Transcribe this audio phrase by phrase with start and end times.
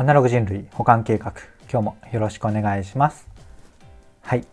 [0.00, 1.34] アナログ人類保管計画。
[1.70, 3.28] 今日もよろしくお願いします。
[4.22, 4.46] はい。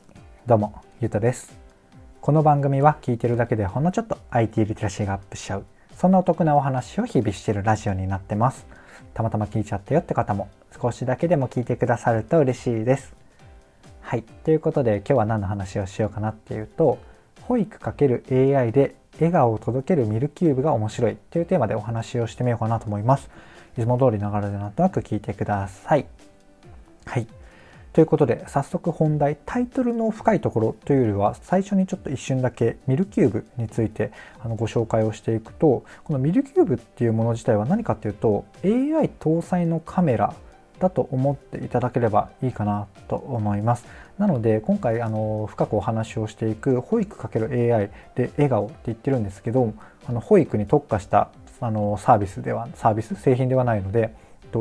[0.45, 1.57] どうもゆうとです。
[2.19, 5.65] この番組は聞いてるだけでほんのちょっと IT リテラシーがアップしちゃう。
[5.95, 8.67] そんなお得なお話を日々してるラジオになってます。
[9.13, 10.49] たまたま聞いちゃったよって方も
[10.81, 13.15] 少しだけでも聞いてくださると嬉しいです。
[14.01, 14.23] はい。
[14.23, 16.97] ということで今日は何の話をしようかなっていうと
[17.43, 23.29] 保育 ×AI で笑顔を届けるミルキューブが面白いというテーマでお話をしてみようかなと思います。
[23.77, 26.07] いつも通りながらでなんとなく聞いてください。
[27.05, 27.27] はい。
[27.93, 40.35] ということで早速本題タイトルの深いところというよりは最初にちょっと一瞬だけミルキューブについてあのご紹介をしていくとこのミルキューブっていうもの自体は何かっていうと AI 搭載のカメラ
[40.79, 43.85] だと思っていただければいいかなと思います。
[44.19, 49.73] なので今回あの深くお話をしていく保育 ×AI で笑顔って言ってるんですけど
[50.07, 54.13] あの保育に特化したあのサービスではサービス製品ではないので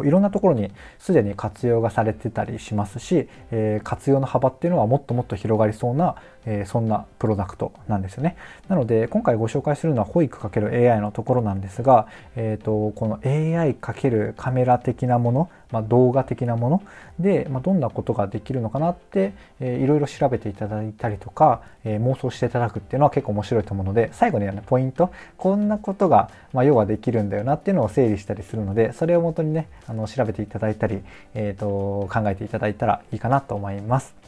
[0.05, 6.17] いろんなところにすでに活用がされてたりしますし、えー、活用の幅っていうのはもっともっと広がりそうな、
[6.47, 8.37] えー、そんなプロダクトなんですよね。
[8.69, 16.83] なので今回ご紹介するのは保育 ×AI のところなんですが、えーと、この AI× カメラ的なもの、まあ、動画的なもの
[17.19, 31.03] で、まあ、どんなことができるのかなって、えー、いろいろ調べていただいたりとか、えー、妄想していただくっていうのは結構面白いと思うので最後にはねポイントこんなことが、まあ、要はできるんだよなっていうのを整理したりするのでそれをもとにねあの調べていただいたり、
[31.35, 34.26] えーと、考えていただいたらいいかなと思います。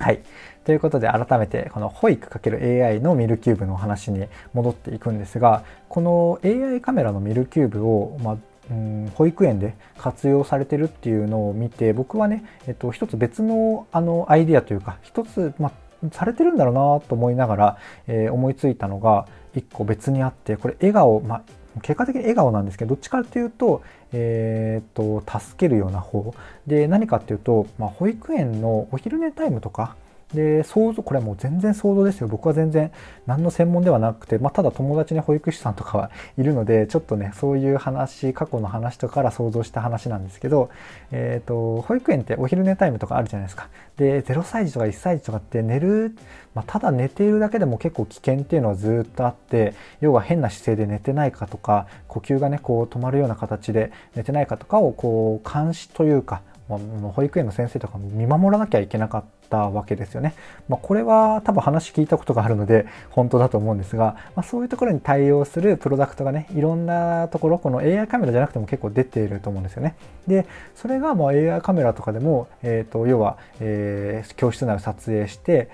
[0.00, 0.22] はい。
[0.64, 8.36] ということで改めてこの保育 ×AI のミルキューブの話に戻っていくんですがこの AI カメラのミルキューブを、まあ、
[8.70, 21.42] うん保育園で活用されてるっていうのを見て僕はね、えっと、一つ別のあのアイデアというか一つ、まあ、されてるんだろうなと思いながら、えー、思いついたのが一個別にあってこれ笑顔、まあ、
[21.82, 23.82] 結果的に笑顔なんですけどどっちかっていうと,、
[24.12, 26.34] えーと、助けるような方。
[26.66, 29.94] で何かっていうと、まあ、保育園のお昼寝タイムとか
[30.34, 32.28] で想像これはもう全然想像ですよ。
[32.28, 32.92] 僕は全然
[33.26, 40.70] 何の専門ではなくて、まあ、ただ友達に保育士さんとかはいるのでちょっとねそういう話過去の話とかから想像した話なんですけど、
[41.10, 43.68] えーと、保育園ってお昼寝タイムとかあるじゃないですか。
[43.96, 46.16] で0歳児とか1歳児とかって寝る、
[46.54, 56.40] まあ、ただ寝ているだけでも結構危険っていうのはずっとあって要は変な姿勢で寝てないかとか呼吸がねこう止まるような形で寝てないかとかをこう監視というか
[56.78, 60.34] 保育園の先生とかも見守らなきゃいけなかったわけですよね。
[60.68, 69.96] まあ、これは多分話聞いたことがあるので本当だと思うんですが、まあ、そういうところに対応するプロダクトがねいろんなところこの AI カメラじゃなくても結構出ていると思うんですよね。
[70.26, 75.68] でそれがもう AI カメラとかでも、えーと、要は、えー、教室内を撮影して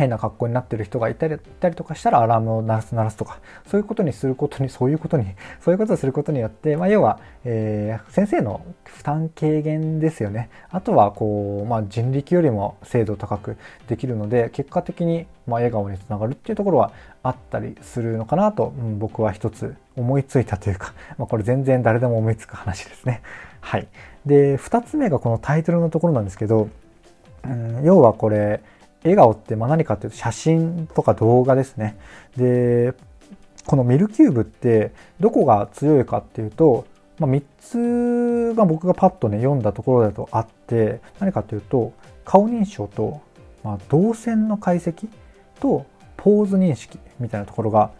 [0.00, 5.26] 変な格好になってる人がいたりいたりとかしたらアラームを鳴らす鳴らすとかそういうことにすることにそういうことに
[5.60, 13.56] そういうことをすることによって、まあ、要は、えー、先生の負担軽減ですよねあとはこう、まあ、人力よりも精度高く
[13.88, 23.20] できるので結果的に、まあ、笑顔につながるっていうところはあったりするのかなと、うん、僕は一つ思いついたというか、 まあ、これ全然誰でも思いつく話ですね。
[23.60, 23.88] はい、
[24.24, 26.68] で2つ目がこのタイトルのところなんですけど、
[27.44, 28.62] うん、要はこれ
[29.02, 31.96] 笑顔ってまあ何かっていうと写真とか動画ですね。
[32.36, 32.94] で、
[33.66, 36.86] このミルキューブってどこが強いかっていうと、
[37.18, 37.42] まあ、3
[38.52, 41.92] つが僕がパッとね読んだところだとあって何かっていうと
[42.24, 43.20] 顔認証と、
[43.62, 45.08] まあ、動線の解析
[45.60, 45.86] と
[46.16, 47.90] ポーズ認識みたいなところが、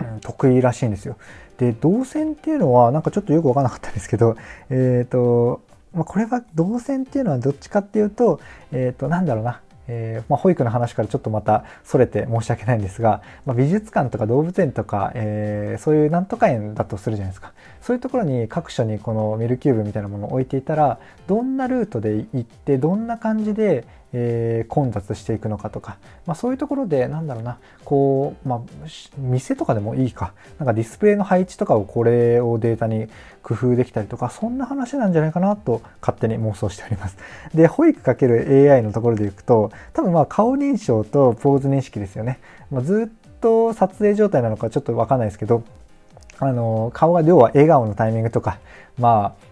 [0.00, 1.16] うん、得意らしいんですよ。
[1.58, 4.36] で動線っていうのはなんかちょっとよく分からなかったんですけど
[4.70, 5.60] えっ、ー、と
[5.92, 8.40] まあ、これは動線っていうのはどっちかっていうと、
[8.72, 9.60] えっ、ー、と、なんだろうな、
[9.92, 17.52] えー、まあ、保育の話からちょっとまたそれて申し訳ないんですが、まあ、美術館とか動物園とか、えー、そういうなんとか園だとするじゃないですか。
[17.82, 28.60] そういうところに各所にこのミルキューブみたいなものを置いていたらどんなルートで行ってどんな感じで、えー、混雑していくのかとか、まあ、そういうところでなんだろうなこう、まあ、
[29.18, 33.08] 店とかでもいいかなんかディスプレイの配置とかをこれをデータに
[33.42, 37.16] 工夫できたりとかそんな話なんじゃないかなと勝手に妄想しております。
[37.54, 42.40] で保育 ×AI のところでいくと多分まあ顔認証とポーズ認識ですよね、
[42.70, 45.62] まあ、ずっと撮影状態なのかちょっとわかんないですけど
[46.38, 48.58] あの顔が要は笑顔のタイミングとか
[48.98, 49.49] まあ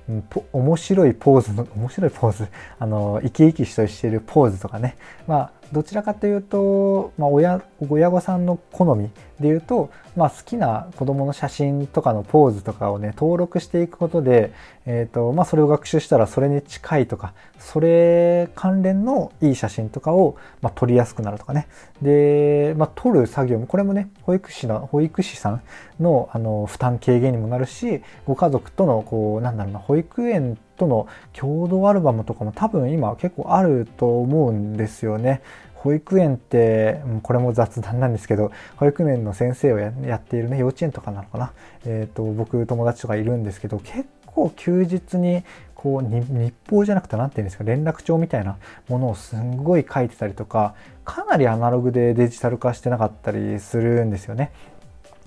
[0.53, 2.49] 面白いポーズの面白いポーズ。
[2.79, 4.97] あの生き生きしてるポーズとかね。
[5.27, 14.53] まどちらかというと、まあ親、親御さんの好みでいうと、まあ、好きな子供の写真とかのポーズとかをね登録していくことで、
[14.87, 21.69] えーとまあ、それを学習したらそれに近いとかそれ関連のいい写真とかを、まあ、撮りやすくなるとかね。
[22.03, 25.63] で、まあ、撮る作業もこれもね保育士の保育士さん
[26.01, 35.43] のあの負担軽減にもなるしご家族とのこうなんだろうな保育園との共同アルバムとかも多分今結構あると思うんですよね。
[35.75, 41.53] 保育園ってこれも雑談なんですけど保育園の先生をやっているね幼稚園とかなのかな、
[41.85, 45.45] えーと、僕友達とかいるんですけど結構休日に
[45.75, 48.59] こう日報じゃなくて何て言うんですか連絡帳みたいな
[48.89, 50.75] ものをすんごい書いてたりとか
[51.05, 54.51] かなりアナログでデジタル化してなかったりするんですよね。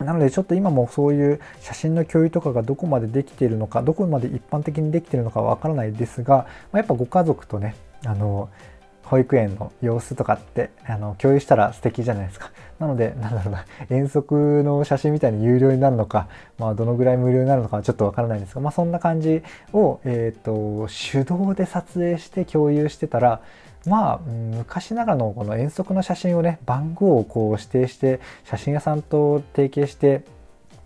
[0.04, 7.76] なのでちょっと今もそういう写真の共有とかがどこまでできているのかどこまで一般的にできているのかわからないですが、まやっぱご家族とね
[8.06, 8.50] あの
[9.04, 12.52] 保育園の様子とかってあの共有したら素敵じゃないですか。
[12.80, 16.28] なので、なんだろうな、遠足の写真みたいに有料になるのか、
[16.58, 19.44] まあ、どのぐらい無料になるのかはちょっとわからないんですが、まあ、そんな感じ
[19.74, 23.42] を、えっ、ー、と、手動で撮影して共有してたら、
[23.86, 30.24] まあ、昔ながらのこの遠足の写真をね、番号をこう指定して、写真屋さんと提携して、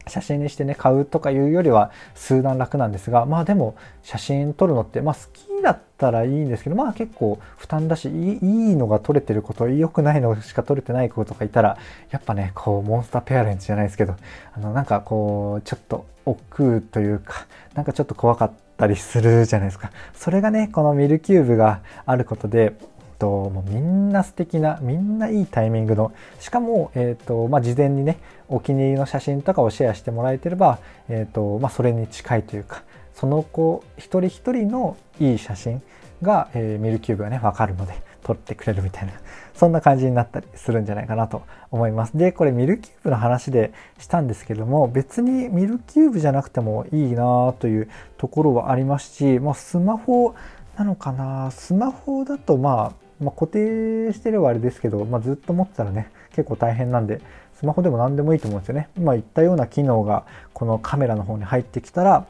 [0.08, 11.78] 写真にしてね買うとかいうよりは数段楽なんですがまあでも写真撮るのってまあ好きだったらいいんですけどまあ結構負担だしいいのが撮れてること良くないのしか撮れてない子とかいたら
[12.12, 14.16] やっぱねこうモンスターペアレンツじゃないですけど
[14.54, 19.92] あのなんかこうちょっと億劫というかなんかちょっと怖かったたりするじゃないですか。
[20.14, 22.74] それがねこのミルキューブがあることで
[23.18, 28.18] と、もうみんな素敵な、みんないいタイミングの、しかも、え、ー、と、まあ、事前にね、
[28.48, 30.80] お気に入りの写真とかをシェアしてもらえてれば、
[31.10, 32.84] え、ー、と、まあ、それに近いというか、
[33.14, 35.82] その子一人一人のいい写真
[36.22, 37.94] が、えー、ミルキューブがね、分かるので、
[38.26, 39.14] 撮ってくれるみたいな、
[39.54, 42.18] そんな感じになったりするんじゃないかなと思います。
[42.18, 47.88] で、これミルキューブの話でしたんですけども、別にミルキューブじゃなくてもいいなという
[48.18, 50.36] ところはありますし、まあ、スマホ
[50.78, 51.52] なのかな？
[51.52, 57.22] スマホだとまあまあ、固定してればあれですけど、まあ、ずっと持ってたらね結構大変なんで
[57.54, 62.28] スマホでも何でもいいと思うんですよね今言ったような機能がこのカメラの方に入ってきたら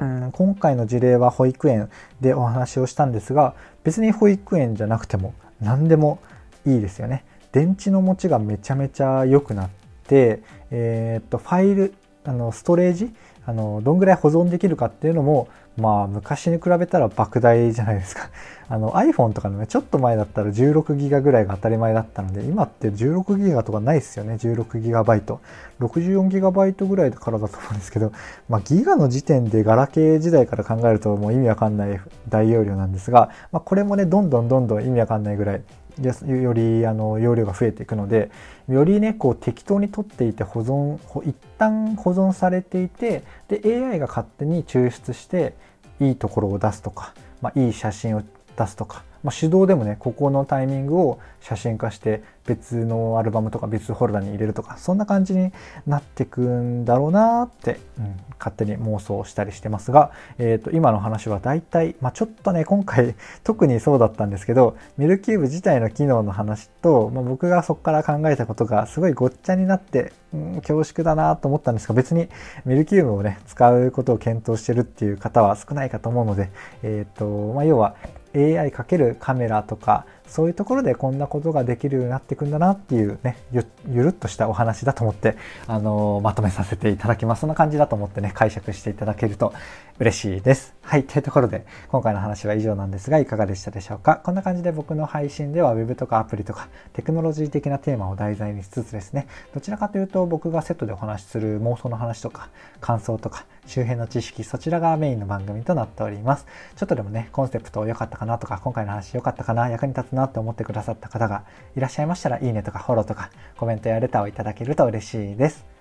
[0.00, 1.88] うん今回の事例は保育園
[2.20, 6.20] でお話をしたんですが別に保育園じゃなくても何でも
[6.66, 7.24] いいですよね。
[7.52, 9.70] 電池の持ちがめちゃめちゃ良くなっ
[10.06, 11.94] て、えー、っとファイル
[12.24, 13.12] あのストレージ
[13.44, 18.28] あのどんぐらい保存できるかっていうのもまあ昔に比べたら莫大じゃないですか。
[18.68, 25.40] あの iPhone とかのね、ちょっと前だったら16ギガぐらいが当たり前だったので、今って16ギガとかないですよね、16ギガバイト。
[25.80, 28.12] 64ギガバイトぐらいからだと思うんですけど、
[28.48, 35.62] まあギガの時点でガラケー時代から考えるともう意味わかんない大容量なんですが、まあこれもね、どんどんどんどん意味わかんないぐらい
[36.00, 38.30] よりあの容量が増えていくので
[38.68, 40.98] よりねこう適当に取っていて保存
[41.28, 45.54] 一旦保存されていてで AI が勝手に抽出して
[46.00, 48.22] いいところを出すとか、まあ、いい写真を
[48.56, 49.04] 出すとか。
[49.22, 55.52] まあ、手動でもねここのタイミングを写真化して別のアルバムとか別フォルダーに入れるとかそんな感じに
[55.86, 63.14] なってくんだろうなって、うん、勝手に妄想したりしてますが、えー、と今の話は大体、まあ、ちょっとね今回
[63.44, 72.28] 特にそうだったんですけどミルキューブ自体の機能の話と、まあ、僕がそこから考えたことがすごいごっちゃになって、うん、恐縮だなと思ったんですが別に
[72.64, 76.50] ミルキューブをね使うことを検討してるっていう方は少ないかと思うので、
[76.82, 77.94] えーとまあ、要は
[78.34, 83.64] AI かけるカメラとかそういうところでこんなことができるようになっていくんだなっていうねゆ
[84.02, 85.36] るっとしたお話だと思って、
[85.66, 87.40] あの、まとめさせていただきます。
[87.40, 89.52] そんな感じだと思ってね解釈していただけると
[89.98, 90.74] 嬉しいです。
[90.84, 94.16] はいというところで今回の話は以上なんですがいかがでしたでしょうか？
[94.16, 106.46] こんな感じで僕の配信では Web とかアプリとかテクノロジー的なテーマを題材にしつつですねどちらかというと僕がセットでお話しする妄想の話とか感想とか周辺の知識そちらがメインの番組となっております。
[106.76, 115.71] ちょっとでもねコンセプト良かったかなとか今回の話良かったかな役に立つなって思ってくださった方がいらっしゃいましたらいいねとかフォローとかコメントやレターをいただけると嬉しいです。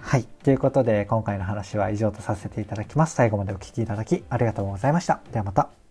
[0.00, 0.24] はい。
[0.44, 3.14] ということで、今回の話は以上とさせていただきます。
[3.14, 5.20] 最後までお聴きいただきありがとうございました。
[5.32, 5.85] ではまた。